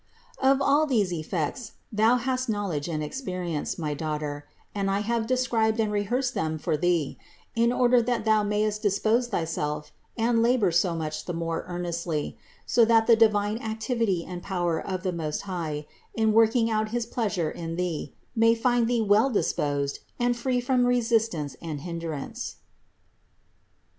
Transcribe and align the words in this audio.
Of 0.41 0.63
all 0.63 0.87
these 0.87 1.13
effects 1.13 1.73
thou 1.91 2.15
hast 2.15 2.49
knowledge 2.49 2.87
and 2.89 3.03
experience, 3.03 3.75
THE 3.75 3.83
INCARNATION 3.83 4.47
145 4.73 4.81
my 4.81 4.81
daughter, 4.81 4.89
and 4.89 4.89
I 4.89 4.99
have 5.01 5.27
described 5.27 5.79
and 5.79 5.91
rehearsed 5.91 6.33
them 6.33 6.57
for 6.57 6.75
thee, 6.75 7.19
in 7.55 7.71
order 7.71 8.01
that 8.01 8.25
thou 8.25 8.41
mayest 8.41 8.81
dispose 8.81 9.27
thyself 9.27 9.91
and 10.17 10.41
labor 10.41 10.71
so 10.71 10.95
much 10.95 11.25
the 11.25 11.33
more 11.35 11.65
earnestly; 11.67 12.35
so 12.65 12.83
that 12.83 13.05
the 13.05 13.15
divine 13.15 13.59
activity 13.59 14.25
and 14.25 14.41
power 14.41 14.81
of 14.81 15.03
the 15.03 15.13
Most 15.13 15.41
High, 15.41 15.85
in 16.15 16.33
working 16.33 16.67
out 16.67 16.89
his 16.89 17.05
pleasure 17.05 17.51
in 17.51 17.75
thee, 17.75 18.15
may 18.35 18.55
find 18.55 18.87
thee 18.87 19.01
well 19.03 19.29
disposed 19.29 19.99
and 20.19 20.35
free 20.35 20.59
from 20.59 20.87
resistance 20.87 21.55
and 21.61 21.81
hindrance. 21.81 22.55